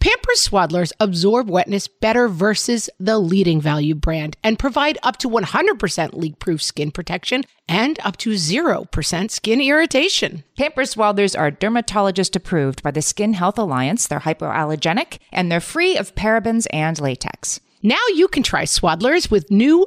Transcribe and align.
Pampers 0.00 0.48
Swaddlers 0.48 0.92
absorb 0.98 1.50
wetness 1.50 1.86
better 1.86 2.26
versus 2.26 2.88
the 2.98 3.18
leading 3.18 3.60
value 3.60 3.94
brand 3.94 4.34
and 4.42 4.58
provide 4.58 4.96
up 5.02 5.18
to 5.18 5.28
100% 5.28 6.14
leak 6.14 6.38
proof 6.38 6.62
skin 6.62 6.90
protection 6.90 7.44
and 7.68 7.98
up 8.02 8.16
to 8.16 8.30
0% 8.30 9.30
skin 9.30 9.60
irritation. 9.60 10.42
Pampers 10.56 10.94
Swaddlers 10.94 11.38
are 11.38 11.50
dermatologist 11.50 12.34
approved 12.34 12.82
by 12.82 12.90
the 12.90 13.02
Skin 13.02 13.34
Health 13.34 13.58
Alliance. 13.58 14.06
They're 14.06 14.20
hypoallergenic 14.20 15.18
and 15.32 15.52
they're 15.52 15.60
free 15.60 15.98
of 15.98 16.14
parabens 16.14 16.66
and 16.72 16.98
latex. 16.98 17.60
Now 17.82 18.00
you 18.14 18.26
can 18.26 18.42
try 18.42 18.64
Swaddlers 18.64 19.30
with 19.30 19.50
new 19.50 19.86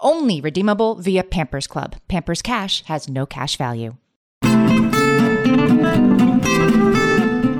Only 0.00 0.40
redeemable 0.40 0.94
via 0.94 1.24
Pampers 1.24 1.66
Club. 1.66 1.96
Pampers 2.06 2.40
Cash 2.40 2.84
has 2.84 3.08
no 3.08 3.26
cash 3.26 3.56
value. 3.56 3.96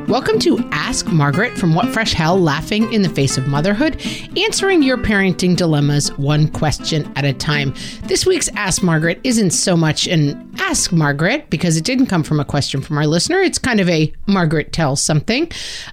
Welcome 0.08 0.38
to 0.38 0.58
Ask 0.70 1.08
Margaret 1.08 1.58
from 1.58 1.74
What 1.74 1.88
Fresh 1.88 2.14
Hell 2.14 2.40
Laughing 2.40 2.90
in 2.92 3.02
the 3.02 3.08
Face 3.08 3.36
of 3.36 3.46
Motherhood, 3.46 4.00
answering 4.38 4.82
your 4.82 4.96
parenting 4.96 5.56
dilemmas 5.56 6.16
one 6.16 6.48
question 6.48 7.12
at 7.16 7.24
a 7.24 7.32
time. 7.32 7.74
This 8.04 8.24
week's 8.24 8.48
Ask 8.50 8.82
Margaret 8.82 9.20
isn't 9.24 9.50
so 9.50 9.76
much 9.76 10.06
an 10.06 10.50
Ask 10.60 10.92
Margaret 10.92 11.50
because 11.50 11.76
it 11.76 11.84
didn't 11.84 12.06
come 12.06 12.22
from 12.22 12.40
a 12.40 12.44
question 12.44 12.80
from 12.80 12.98
our 12.98 13.06
listener. 13.06 13.40
It's 13.40 13.58
kind 13.58 13.80
of 13.80 13.88
a 13.90 14.12
Margaret 14.26 14.72
tells 14.72 15.02
something. 15.02 15.50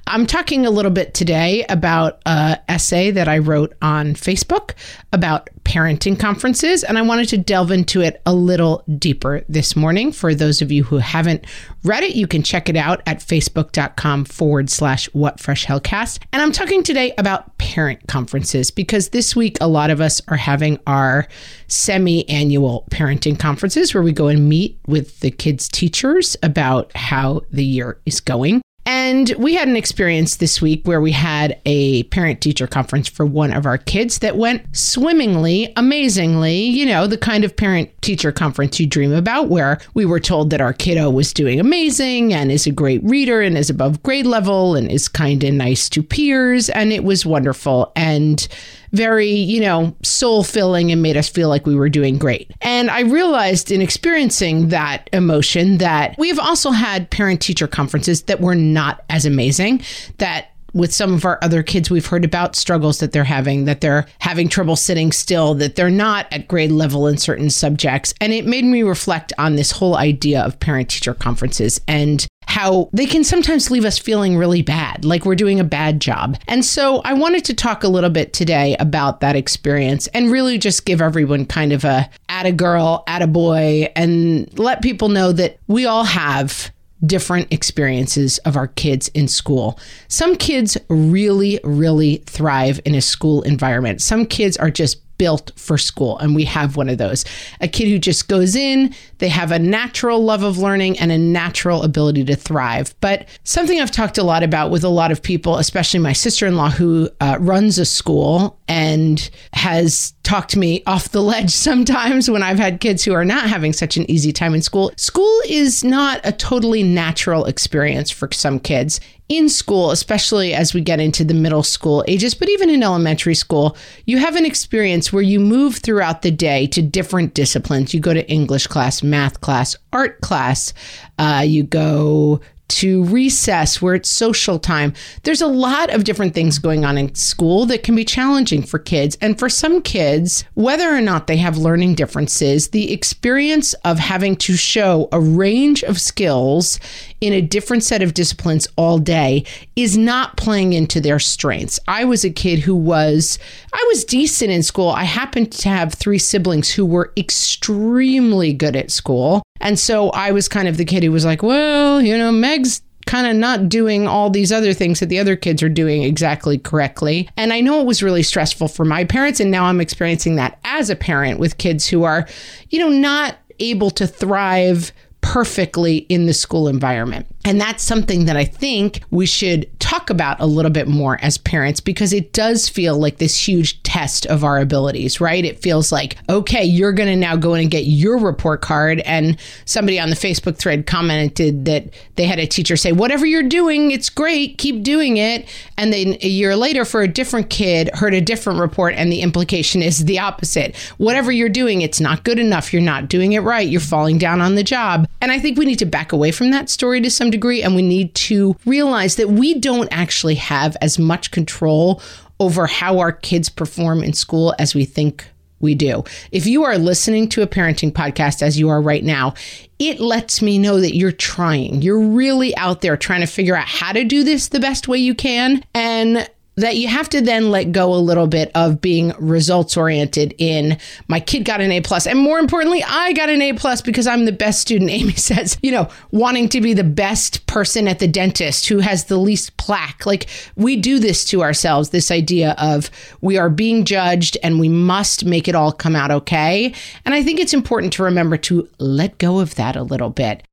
I'm 0.08 0.26
talking 0.26 0.66
a 0.66 0.72
little 0.72 0.92
bit 0.92 1.14
today 1.14 1.66
about 1.70 2.22
an 2.26 2.60
essay 2.70 3.12
that 3.12 3.28
I 3.28 3.40
wrote 3.40 3.74
on 3.82 4.14
Facebook 4.14 4.76
about 5.12 5.50
parenting 5.66 6.18
conferences, 6.18 6.84
and 6.84 6.98
I 6.98 7.02
wanted 7.02 7.28
to 7.30 7.38
delve 7.38 7.72
into 7.72 8.00
it 8.00 8.22
a 8.26 8.34
little 8.34 8.84
deeper 8.98 9.44
this 9.50 9.76
morning. 9.76 10.12
For 10.14 10.34
those 10.34 10.62
of 10.62 10.72
you 10.72 10.84
who 10.84 10.98
haven't 10.98 11.46
read 11.84 12.04
it, 12.04 12.16
you 12.16 12.28
can 12.28 12.44
check 12.44 12.70
it 12.70 12.78
out 12.78 13.02
at 13.06 13.20
facebook.com 13.20 14.26
forward 14.26 14.70
slash 14.70 15.08
what 15.14 15.40
fresh 15.40 15.66
hellcast. 15.66 16.24
And 16.32 16.42
I'm 16.42 16.52
talking 16.52 16.84
today 16.84 17.14
about 17.18 17.58
parent 17.58 18.08
conferences 18.08 18.72
because 18.72 19.10
this 19.10 19.36
week 19.36 19.58
a 19.60 19.68
lot 19.68 19.90
of 19.90 20.00
us 20.00 20.22
are 20.28 20.38
having 20.38 20.80
our 20.88 21.28
semi 21.68 22.28
annual 22.30 22.88
parenting 22.92 23.38
conferences 23.38 23.94
where 23.94 24.04
we 24.04 24.14
go 24.14 24.28
and 24.28 24.48
meet 24.48 24.80
with 24.88 25.20
the 25.20 25.32
kids' 25.32 25.68
teachers 25.68 26.38
about 26.44 26.96
how 26.96 27.42
the 27.52 27.66
year 27.66 28.00
is 28.06 28.22
going. 28.22 28.62
And 29.06 29.32
we 29.38 29.54
had 29.54 29.68
an 29.68 29.76
experience 29.76 30.38
this 30.38 30.64
week 30.64 30.82
where 30.88 31.00
we 31.00 31.12
had 31.12 31.62
a 31.68 32.02
parent 32.06 32.42
teacher 32.42 32.66
conference 32.66 33.08
for 33.08 33.24
one 33.24 33.54
of 33.54 33.68
our 33.68 33.78
kids 33.78 34.18
that 34.20 34.36
went 34.36 34.66
swimmingly, 34.76 35.72
amazingly, 35.78 36.64
you 36.64 36.88
know, 36.88 37.06
the 37.06 37.16
kind 37.16 37.44
of 37.44 37.56
parent 37.56 37.92
teacher 38.02 38.32
conference 38.32 38.80
you 38.80 38.88
dream 38.88 39.14
about, 39.14 39.48
where 39.48 39.80
we 39.94 40.06
were 40.06 40.20
told 40.20 40.50
that 40.50 40.60
our 40.60 40.74
kiddo 40.74 41.12
was 41.12 41.34
doing 41.34 41.60
amazing 41.60 42.34
and 42.34 42.52
is 42.52 42.66
a 42.66 42.72
great 42.72 43.04
reader 43.04 43.42
and 43.42 43.60
is 43.60 43.70
above 43.70 44.02
grade 44.02 44.26
level 44.26 44.74
and 44.74 44.92
is 44.92 45.08
kind 45.08 45.44
and 45.44 45.60
nice 45.60 45.88
to 45.90 46.02
peers. 46.02 46.70
And 46.70 46.92
it 46.92 47.04
was 47.04 47.28
wonderful. 47.28 47.92
And 47.96 48.48
very, 48.96 49.30
you 49.30 49.60
know, 49.60 49.96
soul 50.04 50.44
filling 50.44 50.92
and 50.92 51.02
made 51.02 51.18
us 51.18 51.30
feel 51.30 51.50
like 51.50 51.66
we 51.66 51.76
were 51.76 51.90
doing 51.90 52.18
great. 52.18 52.52
And 52.62 52.90
I 52.90 53.02
realized 53.02 53.72
in 53.72 53.82
experiencing 53.82 54.70
that 54.70 55.10
emotion 55.14 55.78
that 55.80 56.16
we've 56.18 56.40
also 56.40 56.72
had 56.72 57.10
parent 57.10 57.42
teacher 57.42 57.68
conferences 57.68 58.24
that 58.24 58.40
were 58.40 58.56
not 58.56 58.95
as 59.10 59.26
amazing, 59.26 59.82
that 60.18 60.52
with 60.74 60.94
some 60.94 61.14
of 61.14 61.24
our 61.24 61.40
other 61.42 61.64
kids 61.64 61.90
we've 61.90 62.06
heard 62.06 62.26
about 62.26 62.56
struggles 62.56 63.00
that 63.00 63.14
they're 63.14 63.24
having 63.24 63.64
that 63.64 63.80
they're 63.80 64.06
having 64.20 64.50
trouble 64.50 64.76
sitting 64.76 65.10
still 65.10 65.56
that 65.56 65.78
they're 65.78 65.90
not 65.90 66.28
at 66.32 66.50
grade 66.50 66.70
level 66.70 67.08
in 67.08 67.18
certain 67.18 67.50
subjects 67.50 68.14
and 68.20 68.34
it 68.34 68.46
made 68.46 68.66
me 68.66 68.84
reflect 68.84 69.32
on 69.38 69.56
this 69.56 69.72
whole 69.72 69.96
idea 69.96 70.42
of 70.42 70.60
parent 70.60 70.90
teacher 70.90 71.14
conferences 71.14 71.80
and 71.88 72.28
how 72.48 72.90
they 72.94 73.06
can 73.06 73.24
sometimes 73.24 73.70
leave 73.70 73.84
us 73.84 73.98
feeling 73.98 74.38
really 74.38 74.62
bad, 74.62 75.04
like 75.04 75.26
we're 75.26 75.36
doing 75.36 75.60
a 75.60 75.64
bad 75.66 76.00
job. 76.00 76.38
And 76.48 76.64
so 76.64 77.02
I 77.04 77.14
wanted 77.14 77.44
to 77.46 77.54
talk 77.54 77.84
a 77.84 77.90
little 77.90 78.10
bit 78.10 78.32
today 78.32 78.78
about 78.80 79.20
that 79.20 79.36
experience 79.36 80.08
and 80.08 80.32
really 80.32 80.58
just 80.58 80.86
give 80.86 81.02
everyone 81.02 81.48
kind 81.48 81.74
of 81.74 81.84
a 81.84 82.10
at 82.30 82.46
a 82.46 82.54
girl, 82.54 83.04
at 83.08 83.22
a 83.22 83.28
boy, 83.28 83.92
and 83.96 84.58
let 84.58 84.82
people 84.82 85.10
know 85.10 85.34
that 85.34 85.58
we 85.68 85.86
all 85.86 86.06
have 86.06 86.72
different 87.06 87.52
experiences 87.52 88.38
of 88.40 88.56
our 88.56 88.68
kids 88.68 89.10
in 89.10 89.28
school. 89.28 89.80
Some 90.08 90.36
kids 90.36 90.78
really, 90.90 91.60
really 91.64 92.18
thrive 92.26 92.80
in 92.86 92.96
a 92.96 93.02
school 93.02 93.42
environment. 93.42 94.02
Some 94.02 94.26
kids 94.26 94.58
are 94.58 94.72
just 94.72 95.02
built 95.18 95.52
for 95.56 95.78
school. 95.78 96.18
And 96.20 96.36
we 96.36 96.44
have 96.46 96.76
one 96.76 96.90
of 96.90 96.98
those. 96.98 97.26
A 97.62 97.68
kid 97.68 97.88
who 97.88 97.98
just 97.98 98.28
goes 98.28 98.56
in, 98.56 98.94
they 99.20 99.30
have 99.30 99.52
a 99.52 99.60
natural 99.60 100.24
love 100.24 100.44
of 100.44 100.58
learning 100.58 101.00
and 101.00 101.12
a 101.12 101.18
natural 101.18 101.84
ability 101.84 102.26
to 102.26 102.36
thrive. 102.36 102.94
But 103.02 103.28
something 103.44 103.80
I've 103.80 103.92
talked 103.92 104.18
a 104.18 104.24
lot 104.24 104.44
about 104.44 104.72
with 104.72 104.84
a 104.84 104.90
lot 104.90 105.12
of 105.12 105.22
people, 105.22 105.58
especially 105.58 106.00
my 106.00 106.14
sister 106.14 106.46
in 106.46 106.56
law 106.56 106.70
who 106.70 107.10
uh, 107.22 107.38
runs 107.40 107.78
a 107.78 107.86
school 107.86 108.60
and 108.68 109.30
has 109.54 110.14
talked 110.26 110.58
me 110.58 110.84
off 110.86 111.10
the 111.10 111.22
ledge 111.22 111.52
sometimes 111.52 112.30
when 112.30 112.44
I've 112.44 112.60
had 112.60 112.82
kids 112.82 113.06
who 113.06 113.14
are 113.14 113.24
not 113.24 113.48
having 113.48 113.72
such 113.72 113.96
an 113.96 114.10
easy 114.12 114.34
time 114.34 114.54
in 114.54 114.62
school. 114.62 114.92
School 114.98 115.42
is 115.48 115.84
not 115.84 116.20
a 116.26 116.32
totally 116.34 116.84
natural 116.84 117.46
experience 117.46 118.12
for 118.12 118.30
some 118.34 118.60
kids 118.60 119.00
in 119.28 119.50
school, 119.50 119.92
especially 119.92 120.54
as 120.54 120.74
we 120.74 120.82
get 120.82 121.00
into 121.00 121.24
the 121.24 121.34
middle 121.34 121.64
school 121.64 122.04
ages, 122.08 122.36
but 122.36 122.50
even 122.50 122.70
in 122.70 122.84
elementary 122.84 123.34
school, 123.34 123.76
you 124.06 124.20
have 124.20 124.36
an 124.36 124.46
experience 124.46 125.12
where 125.12 125.24
you 125.24 125.40
move 125.40 125.78
throughout 125.78 126.22
the 126.22 126.30
day 126.30 126.68
to 126.68 126.82
different 126.82 127.34
disciplines. 127.34 127.94
You 127.94 128.00
go 128.00 128.14
to 128.14 128.30
English 128.30 128.68
class, 128.68 129.02
math 129.02 129.42
class, 129.42 129.76
art 129.92 130.22
class, 130.22 130.74
uh, 131.18 131.44
you 131.46 131.64
go 131.64 132.40
to 132.68 133.04
recess 133.06 133.82
where 133.82 133.96
it's 133.96 134.10
social 134.10 134.60
time. 134.60 134.94
There's 135.24 135.42
a 135.42 135.48
lot 135.48 135.94
of 135.94 136.04
different 136.04 136.34
things 136.34 136.58
going 136.58 136.84
on 136.84 136.98
in 136.98 137.14
school 137.16 137.66
that 137.68 137.84
can 137.84 137.96
be 137.96 138.06
challenging 138.06 138.64
for 138.64 138.80
kids. 138.80 139.18
And 139.22 139.38
for 139.38 139.50
some 139.50 139.82
kids, 139.82 140.46
whether 140.56 140.90
or 140.90 141.02
not 141.02 141.28
they 141.28 141.38
have 141.38 141.58
learning 141.58 141.96
differences, 141.96 142.70
the 142.70 142.92
experience 142.92 143.74
of 143.86 144.00
having 144.00 144.36
to 144.38 144.56
show 144.56 145.10
a 145.12 145.20
range 145.20 145.84
of 145.84 146.02
skills 146.02 146.80
in 147.22 147.34
a 147.34 147.42
different 147.42 147.84
set 147.84 148.02
of 148.02 148.14
disciplines 148.14 148.68
all 148.76 148.98
day 149.00 149.44
is 149.76 149.98
not 149.98 150.38
playing 150.38 150.74
into 150.74 151.00
their 151.00 151.20
strengths. 151.20 151.80
I 151.88 152.06
was 152.06 152.24
a 152.24 152.30
kid 152.30 152.60
who 152.60 152.76
was 152.76 153.40
I 153.74 153.84
was 153.90 154.06
decent 154.06 154.52
in 154.52 154.64
school. 154.64 154.90
I 154.90 155.04
happened 155.04 155.52
to 155.54 155.70
have 155.70 155.94
three 155.94 156.20
siblings 156.20 156.72
who 156.72 156.86
were 156.86 157.12
extremely 157.18 158.54
good 158.54 158.76
at 158.76 158.92
school. 158.92 159.44
And 159.66 159.80
so 159.80 160.12
I 160.12 160.32
was 160.32 160.48
kind 160.48 160.68
of 160.68 160.78
the 160.78 160.86
kid 160.86 161.02
who 161.02 161.12
was 161.12 161.26
like, 161.26 161.42
well, 161.42 162.00
you 162.00 162.16
know, 162.16 162.32
Meg's 162.32 162.84
kind 163.08 163.26
of 163.26 163.36
not 163.36 163.68
doing 163.68 164.08
all 164.08 164.30
these 164.30 164.52
other 164.52 164.74
things 164.74 165.00
that 165.00 165.08
the 165.08 165.18
other 165.18 165.36
kids 165.36 165.64
are 165.64 165.70
doing 165.70 166.04
exactly 166.04 166.60
correctly. 166.60 167.28
And 167.36 167.52
I 167.52 167.62
know 167.62 167.82
it 167.82 167.88
was 167.88 168.04
really 168.04 168.22
stressful 168.22 168.68
for 168.68 168.86
my 168.86 169.06
parents. 169.06 169.40
And 169.40 169.50
now 169.50 169.66
I'm 169.66 169.82
experiencing 169.82 170.36
that 170.36 170.60
as 170.66 170.92
a 170.92 170.96
parent 170.96 171.40
with 171.40 171.58
kids 171.58 171.88
who 171.88 172.04
are, 172.04 172.28
you 172.70 172.78
know, 172.78 172.90
not 172.90 173.38
able 173.60 173.90
to 173.90 174.06
thrive 174.06 174.92
perfectly 175.22 175.98
in 176.10 176.28
the 176.28 176.34
school 176.34 176.68
environment. 176.68 177.26
And 177.46 177.62
that's 177.62 177.84
something 177.84 178.26
that 178.26 178.36
I 178.36 178.44
think 178.44 179.02
we 179.12 179.28
should 179.28 179.70
talk 179.80 180.10
about 180.10 180.40
a 180.40 180.48
little 180.48 180.72
bit 180.72 180.88
more 180.88 181.20
as 181.22 181.38
parents 181.38 181.80
because 181.80 182.12
it 182.12 182.34
does 182.34 182.68
feel 182.68 182.98
like 182.98 183.20
this 183.20 183.48
huge 183.48 183.82
test 183.84 184.26
of 184.26 184.44
our 184.44 184.58
abilities, 184.58 185.22
right? 185.22 185.46
It 185.46 185.62
feels 185.62 185.92
like, 185.92 186.18
okay, 186.28 186.64
you're 186.64 186.92
going 186.92 187.08
to 187.08 187.16
now 187.16 187.36
go 187.36 187.54
in 187.54 187.62
and 187.62 187.70
get 187.70 187.86
your 187.86 188.18
report 188.18 188.62
card. 188.62 189.02
And 189.02 189.38
somebody 189.66 190.00
on 190.00 190.10
the 190.10 190.16
Facebook 190.16 190.58
thread 190.58 190.88
commented 190.88 191.66
that 191.66 191.94
they 192.16 192.26
had 192.26 192.40
a 192.40 192.48
teacher 192.48 192.76
say, 192.76 192.94
whatever 192.94 193.28
you're 193.28 193.44
doing, 193.44 193.92
it's 193.92 194.10
great, 194.10 194.58
keep 194.58 194.82
doing 194.82 195.18
it. 195.18 195.48
And 195.78 195.94
then 195.94 196.18
a 196.24 196.28
year 196.28 196.56
later, 196.56 196.84
for 196.84 197.04
a 197.04 197.08
different 197.08 197.52
kid, 197.52 197.92
heard 197.94 198.16
a 198.16 198.22
different 198.22 198.60
report. 198.60 198.96
And 198.96 199.12
the 199.12 199.22
implication 199.22 199.84
is 199.84 200.06
the 200.06 200.18
opposite. 200.18 200.76
Whatever 200.98 201.32
you're 201.32 201.50
doing, 201.50 201.84
it's 201.84 202.00
not 202.00 202.24
good 202.24 202.40
enough. 202.40 202.74
You're 202.74 202.82
not 202.82 203.08
doing 203.08 203.34
it 203.34 203.42
right. 203.42 203.68
You're 203.68 203.82
falling 203.82 204.18
down 204.18 204.42
on 204.42 204.56
the 204.56 204.64
job. 204.64 205.08
And 205.22 205.32
I 205.32 205.40
think 205.40 205.60
we 205.60 205.66
need 205.66 205.80
to 205.80 205.86
back 205.86 206.12
away 206.12 206.32
from 206.32 206.50
that 206.50 206.72
story 206.72 207.02
to 207.02 207.12
some 207.12 207.35
degree. 207.36 207.62
And 207.62 207.76
we 207.76 207.82
need 207.82 208.14
to 208.16 208.56
realize 208.66 209.16
that 209.18 209.30
we 209.30 209.60
don't 209.60 209.90
actually 209.92 210.36
have 210.36 210.76
as 210.82 210.98
much 210.98 211.32
control 211.32 212.02
over 212.40 212.68
how 212.68 213.00
our 213.00 213.12
kids 213.12 213.50
perform 213.50 214.04
in 214.04 214.14
school 214.14 214.54
as 214.60 214.76
we 214.76 214.86
think 214.86 215.28
we 215.60 215.76
do. 215.76 216.04
If 216.32 216.46
you 216.46 216.64
are 216.64 216.78
listening 216.78 217.30
to 217.30 217.42
a 217.42 217.48
parenting 217.48 217.92
podcast 217.92 218.42
as 218.42 218.60
you 218.60 218.70
are 218.70 218.82
right 218.82 219.04
now, 219.04 219.34
it 219.80 220.00
lets 220.00 220.42
me 220.42 220.58
know 220.58 220.80
that 220.80 220.96
you're 220.96 221.12
trying. 221.12 221.82
You're 221.82 222.00
really 222.00 222.56
out 222.58 222.82
there 222.82 222.98
trying 222.98 223.22
to 223.22 223.28
figure 223.28 223.56
out 223.56 223.68
how 223.68 223.92
to 223.92 224.04
do 224.04 224.24
this 224.24 224.50
the 224.50 224.60
best 224.60 224.88
way 224.88 224.98
you 224.98 225.16
can. 225.16 225.64
And 225.74 226.30
that 226.56 226.78
you 226.78 226.88
have 226.88 227.10
to 227.10 227.22
then 227.22 227.52
let 227.52 227.72
go 227.72 227.94
a 227.94 227.98
little 227.98 228.28
bit 228.28 228.52
of 228.56 228.82
being 228.82 229.14
results 229.20 229.76
oriented 229.76 230.34
in 230.38 230.78
my 231.08 231.20
kid 231.20 231.46
got 231.46 231.62
an 231.62 231.72
A 231.72 231.82
plus. 231.82 232.08
And 232.08 232.20
more 232.20 232.40
importantly 232.40 232.84
I 232.84 233.14
got 233.14 233.30
an 233.30 233.42
A 233.42 233.54
plus 233.54 233.82
because 233.82 234.08
I'm 234.08 234.26
the 234.26 234.32
best 234.32 234.62
student 234.62 234.90
Amy 234.96 235.14
says 235.14 235.58
you 235.62 235.72
know 235.72 235.90
wanting 236.12 236.50
to 236.50 236.62
be 236.62 236.74
the 236.74 236.84
best 236.84 237.46
person 237.48 237.88
at 237.88 238.00
the 238.00 238.08
dentist 238.08 238.68
who 238.68 238.80
has 238.80 239.06
the 239.06 239.18
least 239.18 239.56
plaque. 239.58 240.06
Like 240.06 240.28
we 240.56 240.76
do 240.76 241.00
this 241.00 241.26
to 241.26 241.42
ourselves 241.42 241.90
this 241.90 242.12
idea 242.12 242.56
of 242.58 242.90
we 243.22 243.38
are 243.38 243.50
being 243.50 243.86
judged 243.86 244.38
and 244.44 244.60
we 244.60 244.70
must 244.70 245.26
make 245.26 245.48
it 245.48 245.56
all 245.56 245.72
come 245.72 245.96
out 245.96 246.12
okay. 246.12 246.74
And 247.06 247.14
I 247.14 247.24
think 247.24 247.40
it's 247.40 247.54
important 247.54 247.94
to 247.94 248.04
remember 248.04 248.38
to 248.38 248.68
let 248.80 249.18
go 249.18 249.40
of 249.40 249.56
that 249.56 249.76
a 249.76 249.84
little 249.84 250.10
bit 250.10 250.44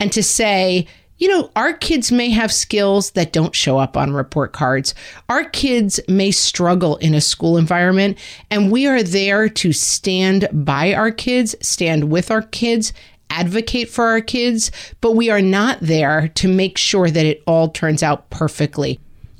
and 0.00 0.12
to 0.12 0.22
say 0.22 0.86
you 1.22 1.28
know, 1.28 1.52
our 1.54 1.72
kids 1.72 2.10
may 2.10 2.30
have 2.30 2.50
skills 2.50 3.12
that 3.12 3.32
don't 3.32 3.54
show 3.54 3.78
up 3.78 3.96
on 3.96 4.12
report 4.12 4.52
cards. 4.52 4.92
Our 5.28 5.44
kids 5.44 6.00
may 6.08 6.32
struggle 6.32 6.96
in 6.96 7.14
a 7.14 7.20
school 7.20 7.58
environment, 7.58 8.18
and 8.50 8.72
we 8.72 8.88
are 8.88 9.04
there 9.04 9.48
to 9.48 9.72
stand 9.72 10.48
by 10.52 10.92
our 10.92 11.12
kids, 11.12 11.54
stand 11.62 12.10
with 12.10 12.32
our 12.32 12.42
kids, 12.42 12.92
advocate 13.30 13.88
for 13.88 14.06
our 14.06 14.20
kids, 14.20 14.72
but 15.00 15.12
we 15.12 15.30
are 15.30 15.40
not 15.40 15.78
there 15.78 16.26
to 16.34 16.48
make 16.48 16.76
sure 16.76 17.08
that 17.08 17.24
it 17.24 17.40
all 17.46 17.68
turns 17.68 18.02
out 18.02 18.28
perfectly. 18.30 18.98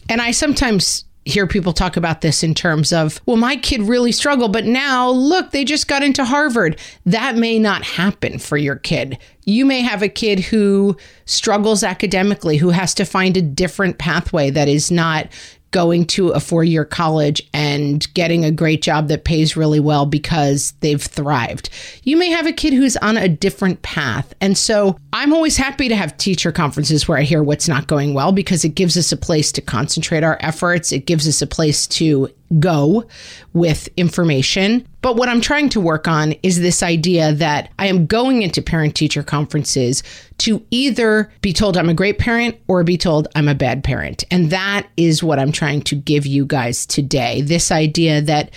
And 0.08 0.22
I 0.22 0.30
sometimes 0.30 1.04
hear 1.24 1.46
people 1.46 1.72
talk 1.72 1.96
about 1.96 2.20
this 2.20 2.42
in 2.42 2.54
terms 2.54 2.92
of, 2.92 3.20
well, 3.26 3.36
my 3.36 3.56
kid 3.56 3.82
really 3.82 4.12
struggled, 4.12 4.52
but 4.52 4.64
now 4.64 5.08
look, 5.08 5.52
they 5.52 5.64
just 5.64 5.86
got 5.86 6.02
into 6.02 6.24
Harvard. 6.24 6.78
That 7.06 7.36
may 7.36 7.58
not 7.58 7.84
happen 7.84 8.38
for 8.38 8.56
your 8.56 8.76
kid. 8.76 9.18
You 9.44 9.64
may 9.64 9.80
have 9.82 10.02
a 10.02 10.08
kid 10.08 10.40
who 10.40 10.96
struggles 11.24 11.84
academically, 11.84 12.56
who 12.56 12.70
has 12.70 12.92
to 12.94 13.04
find 13.04 13.36
a 13.36 13.42
different 13.42 13.98
pathway 13.98 14.50
that 14.50 14.68
is 14.68 14.90
not 14.90 15.28
going 15.72 16.06
to 16.06 16.28
a 16.28 16.40
four 16.40 16.62
year 16.62 16.84
college 16.84 17.42
and 17.52 18.12
getting 18.14 18.44
a 18.44 18.52
great 18.52 18.82
job 18.82 19.08
that 19.08 19.24
pays 19.24 19.56
really 19.56 19.80
well 19.80 20.06
because 20.06 20.72
they've 20.80 21.02
thrived. 21.02 21.68
You 22.04 22.16
may 22.16 22.30
have 22.30 22.46
a 22.46 22.52
kid 22.52 22.72
who's 22.72 22.96
on 22.98 23.16
a 23.16 23.28
different 23.28 23.82
path. 23.82 24.32
And 24.40 24.56
so 24.56 24.96
I'm 25.12 25.32
always 25.32 25.56
happy 25.56 25.88
to 25.88 25.96
have 25.96 26.16
teacher 26.16 26.52
conferences 26.52 27.08
where 27.08 27.18
I 27.18 27.22
hear 27.22 27.42
what's 27.42 27.68
not 27.68 27.88
going 27.88 28.14
well 28.14 28.32
because 28.32 28.64
it 28.64 28.74
gives 28.74 28.96
us 28.96 29.10
a 29.10 29.16
place 29.16 29.50
to 29.52 29.60
concentrate 29.60 30.22
our 30.22 30.38
efforts. 30.40 30.92
It 30.92 31.06
gives 31.06 31.26
us 31.26 31.42
a 31.42 31.46
place 31.46 31.86
to 31.88 32.28
go 32.60 33.04
with 33.52 33.88
information. 33.96 34.86
But 35.02 35.16
what 35.16 35.28
I'm 35.28 35.40
trying 35.40 35.68
to 35.70 35.80
work 35.80 36.08
on 36.08 36.32
is 36.42 36.60
this 36.60 36.82
idea 36.82 37.32
that 37.34 37.70
I 37.78 37.86
am 37.86 38.06
going 38.06 38.42
into 38.42 38.62
parent 38.62 38.94
teacher 38.94 39.22
conferences 39.22 40.02
to 40.38 40.64
either 40.70 41.30
be 41.42 41.52
told 41.52 41.76
I'm 41.76 41.88
a 41.88 41.94
great 41.94 42.18
parent 42.18 42.56
or 42.68 42.82
be 42.84 42.96
told 42.96 43.28
I'm 43.34 43.48
a 43.48 43.54
bad 43.54 43.84
parent. 43.84 44.24
And 44.30 44.50
that 44.50 44.86
is 44.96 45.22
what 45.22 45.38
I'm 45.38 45.52
trying 45.52 45.82
to 45.82 45.96
give 45.96 46.24
you 46.24 46.46
guys 46.46 46.86
today. 46.86 47.42
This 47.42 47.72
idea 47.72 48.22
that 48.22 48.52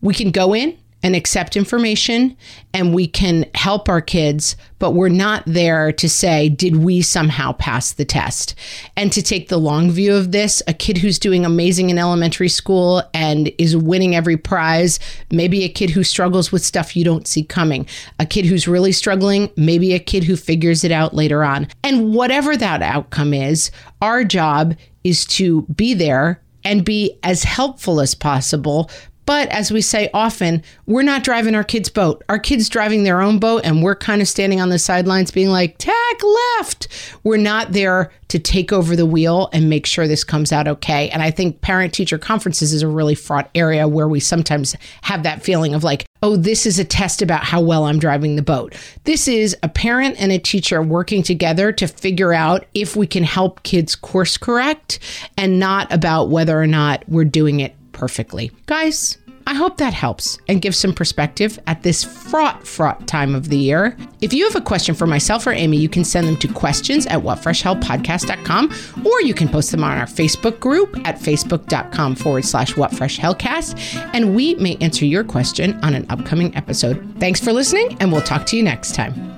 we 0.00 0.14
can 0.14 0.30
go 0.30 0.54
in 0.54 0.78
and 1.02 1.14
accept 1.14 1.56
information 1.56 2.36
and 2.74 2.92
we 2.92 3.06
can 3.06 3.46
help 3.54 3.88
our 3.88 4.00
kids, 4.00 4.56
but 4.78 4.92
we're 4.92 5.08
not 5.08 5.42
there 5.46 5.92
to 5.92 6.08
say, 6.08 6.48
did 6.48 6.76
we 6.76 7.02
somehow 7.02 7.52
pass 7.52 7.92
the 7.92 8.04
test? 8.04 8.54
And 8.96 9.12
to 9.12 9.22
take 9.22 9.48
the 9.48 9.58
long 9.58 9.90
view 9.90 10.14
of 10.14 10.32
this, 10.32 10.62
a 10.66 10.74
kid 10.74 10.98
who's 10.98 11.18
doing 11.18 11.44
amazing 11.44 11.90
in 11.90 11.98
elementary 11.98 12.48
school 12.48 13.02
and 13.14 13.50
is 13.58 13.76
winning 13.76 14.16
every 14.16 14.36
prize, 14.36 14.98
maybe 15.30 15.64
a 15.64 15.68
kid 15.68 15.90
who 15.90 16.02
struggles 16.02 16.50
with 16.50 16.64
stuff 16.64 16.96
you 16.96 17.04
don't 17.04 17.28
see 17.28 17.44
coming, 17.44 17.86
a 18.18 18.26
kid 18.26 18.44
who's 18.44 18.68
really 18.68 18.92
struggling, 18.92 19.50
maybe 19.56 19.94
a 19.94 20.00
kid 20.00 20.24
who 20.24 20.36
figures 20.36 20.84
it 20.84 20.92
out 20.92 21.14
later 21.14 21.44
on. 21.44 21.68
And 21.84 22.12
whatever 22.12 22.56
that 22.56 22.82
outcome 22.82 23.32
is, 23.32 23.70
our 24.02 24.24
job 24.24 24.76
is 25.04 25.24
to 25.26 25.62
be 25.62 25.94
there 25.94 26.42
and 26.64 26.84
be 26.84 27.18
as 27.22 27.44
helpful 27.44 28.00
as 28.00 28.14
possible, 28.14 28.90
but 29.28 29.46
as 29.50 29.70
we 29.70 29.82
say 29.82 30.08
often, 30.14 30.62
we're 30.86 31.02
not 31.02 31.22
driving 31.22 31.54
our 31.54 31.62
kids' 31.62 31.90
boat. 31.90 32.24
Our 32.30 32.38
kids 32.38 32.70
driving 32.70 33.02
their 33.02 33.20
own 33.20 33.38
boat, 33.38 33.60
and 33.62 33.82
we're 33.82 33.94
kind 33.94 34.22
of 34.22 34.28
standing 34.28 34.58
on 34.58 34.70
the 34.70 34.78
sidelines 34.78 35.30
being 35.30 35.50
like, 35.50 35.76
tack 35.76 36.22
left. 36.56 36.88
We're 37.24 37.36
not 37.36 37.72
there 37.72 38.10
to 38.28 38.38
take 38.38 38.72
over 38.72 38.96
the 38.96 39.04
wheel 39.04 39.50
and 39.52 39.68
make 39.68 39.84
sure 39.84 40.08
this 40.08 40.24
comes 40.24 40.50
out 40.50 40.66
okay. 40.66 41.10
And 41.10 41.22
I 41.22 41.30
think 41.30 41.60
parent 41.60 41.92
teacher 41.92 42.16
conferences 42.16 42.72
is 42.72 42.80
a 42.80 42.88
really 42.88 43.14
fraught 43.14 43.50
area 43.54 43.86
where 43.86 44.08
we 44.08 44.18
sometimes 44.18 44.74
have 45.02 45.24
that 45.24 45.42
feeling 45.42 45.74
of 45.74 45.84
like, 45.84 46.06
oh, 46.22 46.36
this 46.36 46.64
is 46.64 46.78
a 46.78 46.84
test 46.84 47.20
about 47.20 47.44
how 47.44 47.60
well 47.60 47.84
I'm 47.84 47.98
driving 47.98 48.36
the 48.36 48.42
boat. 48.42 48.74
This 49.04 49.28
is 49.28 49.54
a 49.62 49.68
parent 49.68 50.16
and 50.18 50.32
a 50.32 50.38
teacher 50.38 50.80
working 50.82 51.22
together 51.22 51.70
to 51.72 51.86
figure 51.86 52.32
out 52.32 52.64
if 52.72 52.96
we 52.96 53.06
can 53.06 53.24
help 53.24 53.62
kids 53.62 53.94
course 53.94 54.38
correct 54.38 54.98
and 55.36 55.58
not 55.58 55.92
about 55.92 56.30
whether 56.30 56.58
or 56.58 56.66
not 56.66 57.04
we're 57.08 57.24
doing 57.24 57.60
it 57.60 57.74
perfectly. 57.98 58.52
Guys, 58.66 59.18
I 59.48 59.54
hope 59.54 59.78
that 59.78 59.94
helps 59.94 60.38
and 60.46 60.60
gives 60.60 60.76
some 60.76 60.92
perspective 60.92 61.58
at 61.66 61.82
this 61.82 62.04
fraught, 62.04 62.66
fraught 62.66 63.08
time 63.08 63.34
of 63.34 63.48
the 63.48 63.56
year. 63.56 63.96
If 64.20 64.34
you 64.34 64.44
have 64.44 64.54
a 64.54 64.60
question 64.60 64.94
for 64.94 65.06
myself 65.06 65.46
or 65.46 65.52
Amy, 65.52 65.78
you 65.78 65.88
can 65.88 66.04
send 66.04 66.28
them 66.28 66.36
to 66.36 66.48
questions 66.52 67.06
at 67.06 67.20
whatfreshhellpodcast.com 67.20 68.74
or 69.06 69.22
you 69.22 69.32
can 69.32 69.48
post 69.48 69.70
them 69.70 69.82
on 69.82 69.96
our 69.96 70.04
Facebook 70.04 70.60
group 70.60 70.94
at 71.06 71.16
facebook.com 71.16 72.14
forward 72.14 72.44
slash 72.44 72.74
whatfreshhellcast 72.74 74.10
and 74.12 74.36
we 74.36 74.54
may 74.56 74.76
answer 74.82 75.06
your 75.06 75.24
question 75.24 75.82
on 75.82 75.94
an 75.94 76.04
upcoming 76.10 76.54
episode. 76.54 77.16
Thanks 77.18 77.40
for 77.40 77.52
listening 77.52 77.96
and 78.00 78.12
we'll 78.12 78.20
talk 78.20 78.44
to 78.46 78.56
you 78.56 78.62
next 78.62 78.94
time. 78.94 79.37